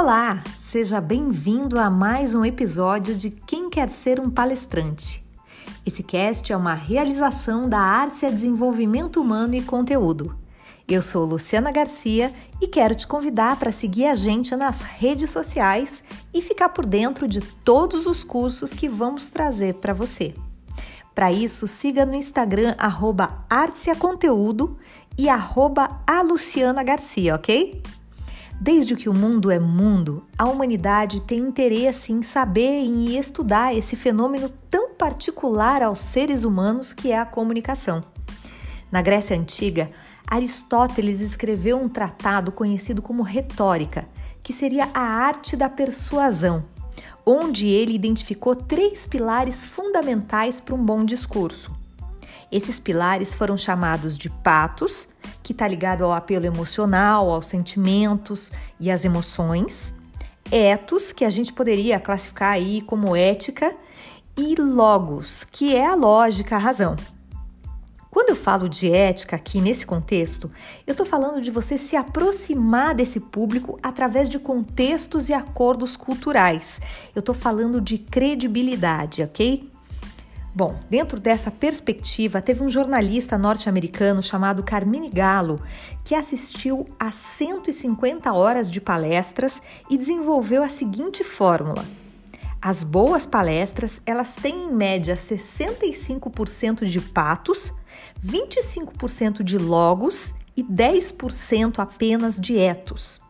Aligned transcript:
Olá, 0.00 0.44
seja 0.60 1.00
bem-vindo 1.00 1.76
a 1.76 1.90
mais 1.90 2.32
um 2.32 2.44
episódio 2.44 3.16
de 3.16 3.30
Quem 3.30 3.68
Quer 3.68 3.88
Ser 3.88 4.20
um 4.20 4.30
Palestrante. 4.30 5.26
Esse 5.84 6.04
cast 6.04 6.52
é 6.52 6.56
uma 6.56 6.72
realização 6.72 7.68
da 7.68 7.80
Árcia 7.80 8.30
Desenvolvimento 8.30 9.20
Humano 9.20 9.56
e 9.56 9.60
Conteúdo. 9.60 10.38
Eu 10.86 11.02
sou 11.02 11.24
Luciana 11.24 11.72
Garcia 11.72 12.32
e 12.62 12.68
quero 12.68 12.94
te 12.94 13.08
convidar 13.08 13.58
para 13.58 13.72
seguir 13.72 14.06
a 14.06 14.14
gente 14.14 14.54
nas 14.54 14.82
redes 14.82 15.30
sociais 15.30 16.04
e 16.32 16.40
ficar 16.40 16.68
por 16.68 16.86
dentro 16.86 17.26
de 17.26 17.40
todos 17.40 18.06
os 18.06 18.22
cursos 18.22 18.72
que 18.72 18.88
vamos 18.88 19.28
trazer 19.28 19.74
para 19.74 19.92
você. 19.92 20.32
Para 21.12 21.32
isso, 21.32 21.66
siga 21.66 22.06
no 22.06 22.14
Instagram 22.14 22.76
arroba 22.78 23.44
e 25.18 25.28
arroba 25.28 26.00
a 26.06 26.22
Luciana 26.22 26.84
Garcia, 26.84 27.34
ok? 27.34 27.82
Desde 28.60 28.96
que 28.96 29.08
o 29.08 29.14
mundo 29.14 29.52
é 29.52 29.58
mundo, 29.60 30.26
a 30.36 30.48
humanidade 30.48 31.20
tem 31.20 31.38
interesse 31.38 32.12
em 32.12 32.22
saber 32.22 32.82
e 32.82 33.16
estudar 33.16 33.72
esse 33.72 33.94
fenômeno 33.94 34.48
tão 34.68 34.94
particular 34.94 35.80
aos 35.80 36.00
seres 36.00 36.42
humanos 36.42 36.92
que 36.92 37.12
é 37.12 37.18
a 37.20 37.24
comunicação. 37.24 38.02
Na 38.90 39.00
Grécia 39.00 39.36
Antiga, 39.36 39.92
Aristóteles 40.26 41.20
escreveu 41.20 41.80
um 41.80 41.88
tratado 41.88 42.50
conhecido 42.50 43.00
como 43.00 43.22
Retórica, 43.22 44.08
que 44.42 44.52
seria 44.52 44.88
a 44.92 45.02
arte 45.02 45.56
da 45.56 45.68
persuasão, 45.68 46.64
onde 47.24 47.68
ele 47.68 47.94
identificou 47.94 48.56
três 48.56 49.06
pilares 49.06 49.64
fundamentais 49.64 50.58
para 50.58 50.74
um 50.74 50.84
bom 50.84 51.04
discurso. 51.04 51.77
Esses 52.50 52.80
pilares 52.80 53.34
foram 53.34 53.56
chamados 53.56 54.16
de 54.16 54.30
patos, 54.30 55.08
que 55.42 55.52
está 55.52 55.68
ligado 55.68 56.04
ao 56.04 56.12
apelo 56.12 56.46
emocional, 56.46 57.30
aos 57.30 57.46
sentimentos 57.46 58.52
e 58.80 58.90
às 58.90 59.04
emoções, 59.04 59.92
etos, 60.50 61.12
que 61.12 61.24
a 61.24 61.30
gente 61.30 61.52
poderia 61.52 62.00
classificar 62.00 62.52
aí 62.52 62.80
como 62.80 63.14
ética, 63.14 63.74
e 64.36 64.54
logos, 64.54 65.44
que 65.44 65.74
é 65.74 65.86
a 65.86 65.94
lógica, 65.94 66.56
a 66.56 66.58
razão. 66.58 66.96
Quando 68.10 68.30
eu 68.30 68.36
falo 68.36 68.68
de 68.68 68.90
ética 68.90 69.36
aqui 69.36 69.60
nesse 69.60 69.84
contexto, 69.84 70.50
eu 70.86 70.92
estou 70.92 71.04
falando 71.04 71.42
de 71.42 71.50
você 71.50 71.76
se 71.76 71.94
aproximar 71.94 72.94
desse 72.94 73.20
público 73.20 73.78
através 73.82 74.28
de 74.28 74.38
contextos 74.38 75.28
e 75.28 75.34
acordos 75.34 75.96
culturais. 75.96 76.80
Eu 77.14 77.20
estou 77.20 77.34
falando 77.34 77.80
de 77.80 77.98
credibilidade, 77.98 79.22
ok? 79.22 79.70
Bom, 80.58 80.74
dentro 80.90 81.20
dessa 81.20 81.52
perspectiva, 81.52 82.42
teve 82.42 82.64
um 82.64 82.68
jornalista 82.68 83.38
norte-americano 83.38 84.20
chamado 84.20 84.60
Carmine 84.64 85.08
Gallo 85.08 85.62
que 86.02 86.16
assistiu 86.16 86.84
a 86.98 87.12
150 87.12 88.32
horas 88.32 88.68
de 88.68 88.80
palestras 88.80 89.62
e 89.88 89.96
desenvolveu 89.96 90.64
a 90.64 90.68
seguinte 90.68 91.22
fórmula: 91.22 91.86
as 92.60 92.82
boas 92.82 93.24
palestras, 93.24 94.02
elas 94.04 94.34
têm 94.34 94.64
em 94.64 94.74
média 94.74 95.14
65% 95.14 96.86
de 96.86 97.00
patos, 97.00 97.72
25% 98.20 99.44
de 99.44 99.58
logos 99.58 100.34
e 100.56 100.64
10% 100.64 101.78
apenas 101.78 102.34
de 102.34 102.58
etos. 102.58 103.20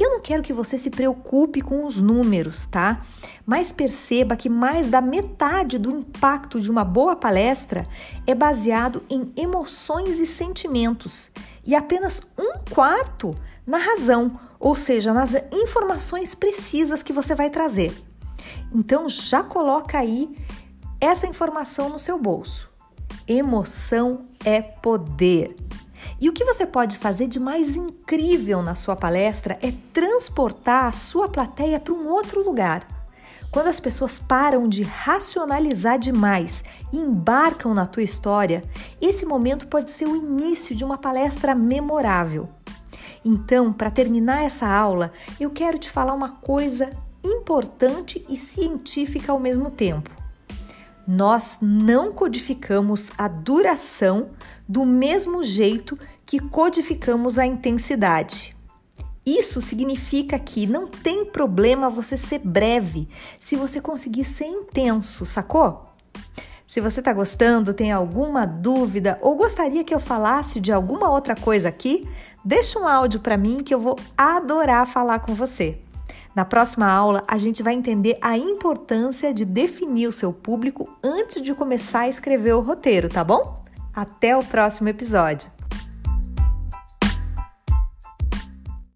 Eu 0.00 0.08
não 0.08 0.20
quero 0.20 0.42
que 0.42 0.54
você 0.54 0.78
se 0.78 0.88
preocupe 0.88 1.60
com 1.60 1.84
os 1.84 2.00
números, 2.00 2.64
tá? 2.64 3.02
Mas 3.44 3.70
perceba 3.70 4.34
que 4.34 4.48
mais 4.48 4.86
da 4.86 4.98
metade 5.02 5.76
do 5.76 5.90
impacto 5.90 6.58
de 6.58 6.70
uma 6.70 6.82
boa 6.82 7.14
palestra 7.14 7.86
é 8.26 8.34
baseado 8.34 9.02
em 9.10 9.30
emoções 9.36 10.18
e 10.18 10.24
sentimentos, 10.24 11.30
e 11.66 11.74
apenas 11.74 12.22
um 12.38 12.54
quarto 12.72 13.36
na 13.66 13.76
razão, 13.76 14.40
ou 14.58 14.74
seja, 14.74 15.12
nas 15.12 15.32
informações 15.52 16.34
precisas 16.34 17.02
que 17.02 17.12
você 17.12 17.34
vai 17.34 17.50
trazer. 17.50 17.92
Então 18.74 19.06
já 19.06 19.42
coloca 19.42 19.98
aí 19.98 20.34
essa 20.98 21.26
informação 21.26 21.90
no 21.90 21.98
seu 21.98 22.18
bolso. 22.18 22.70
Emoção 23.28 24.24
é 24.42 24.62
poder. 24.62 25.54
E 26.20 26.28
o 26.28 26.32
que 26.32 26.44
você 26.44 26.66
pode 26.66 26.98
fazer 26.98 27.26
de 27.26 27.40
mais 27.40 27.76
incrível 27.76 28.62
na 28.62 28.74
sua 28.74 28.94
palestra 28.94 29.58
é 29.62 29.72
transportar 29.92 30.86
a 30.86 30.92
sua 30.92 31.28
plateia 31.28 31.80
para 31.80 31.94
um 31.94 32.08
outro 32.08 32.44
lugar. 32.44 32.86
Quando 33.50 33.66
as 33.66 33.80
pessoas 33.80 34.20
param 34.20 34.68
de 34.68 34.82
racionalizar 34.84 35.98
demais 35.98 36.62
e 36.92 36.98
embarcam 36.98 37.74
na 37.74 37.84
tua 37.84 38.04
história, 38.04 38.62
esse 39.00 39.26
momento 39.26 39.66
pode 39.66 39.90
ser 39.90 40.06
o 40.06 40.14
início 40.14 40.74
de 40.74 40.84
uma 40.84 40.96
palestra 40.96 41.54
memorável. 41.54 42.48
Então, 43.24 43.72
para 43.72 43.90
terminar 43.90 44.44
essa 44.44 44.66
aula, 44.66 45.12
eu 45.38 45.50
quero 45.50 45.78
te 45.78 45.90
falar 45.90 46.14
uma 46.14 46.30
coisa 46.30 46.90
importante 47.24 48.24
e 48.28 48.36
científica 48.36 49.32
ao 49.32 49.40
mesmo 49.40 49.70
tempo. 49.70 50.19
Nós 51.12 51.58
não 51.60 52.12
codificamos 52.12 53.10
a 53.18 53.26
duração 53.26 54.28
do 54.68 54.86
mesmo 54.86 55.42
jeito 55.42 55.98
que 56.24 56.38
codificamos 56.38 57.36
a 57.36 57.44
intensidade. 57.44 58.56
Isso 59.26 59.60
significa 59.60 60.38
que 60.38 60.68
não 60.68 60.86
tem 60.86 61.24
problema 61.24 61.90
você 61.90 62.16
ser 62.16 62.38
breve 62.38 63.08
se 63.40 63.56
você 63.56 63.80
conseguir 63.80 64.24
ser 64.24 64.44
intenso, 64.44 65.26
sacou? 65.26 65.82
Se 66.64 66.80
você 66.80 67.00
está 67.00 67.12
gostando, 67.12 67.74
tem 67.74 67.90
alguma 67.90 68.46
dúvida 68.46 69.18
ou 69.20 69.34
gostaria 69.34 69.82
que 69.82 69.92
eu 69.92 69.98
falasse 69.98 70.60
de 70.60 70.70
alguma 70.70 71.10
outra 71.10 71.34
coisa 71.34 71.68
aqui, 71.68 72.08
deixa 72.44 72.78
um 72.78 72.86
áudio 72.86 73.18
para 73.18 73.36
mim 73.36 73.64
que 73.64 73.74
eu 73.74 73.80
vou 73.80 73.98
adorar 74.16 74.86
falar 74.86 75.18
com 75.18 75.34
você. 75.34 75.80
Na 76.34 76.44
próxima 76.44 76.90
aula, 76.90 77.22
a 77.26 77.36
gente 77.38 77.62
vai 77.62 77.74
entender 77.74 78.16
a 78.20 78.36
importância 78.38 79.34
de 79.34 79.44
definir 79.44 80.06
o 80.06 80.12
seu 80.12 80.32
público 80.32 80.88
antes 81.02 81.42
de 81.42 81.54
começar 81.54 82.00
a 82.00 82.08
escrever 82.08 82.54
o 82.54 82.60
roteiro, 82.60 83.08
tá 83.08 83.24
bom? 83.24 83.62
Até 83.94 84.36
o 84.36 84.44
próximo 84.44 84.88
episódio! 84.88 85.59